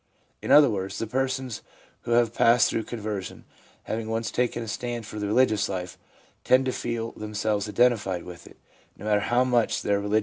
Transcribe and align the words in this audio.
In 0.41 0.49
other 0.49 0.67
words, 0.67 0.97
the 0.97 1.05
persons 1.05 1.61
who 2.01 2.11
have 2.13 2.33
passed 2.33 2.71
through 2.71 2.85
conversion, 2.85 3.45
having 3.83 4.09
once 4.09 4.31
taken 4.31 4.63
a 4.63 4.67
stand 4.67 5.05
for 5.05 5.19
the 5.19 5.27
religious 5.27 5.69
life, 5.69 5.95
tend 6.43 6.65
to 6.65 6.71
feel 6.71 7.11
themselves 7.11 7.69
identified 7.69 8.23
with 8.23 8.47
it, 8.47 8.57
no 8.97 9.05
matter 9.05 9.19
how 9.19 9.43
much 9.43 9.83
their 9.83 9.97
religious 9.99 9.99
enthusiasm 9.99 10.09
declines. 10.11 10.19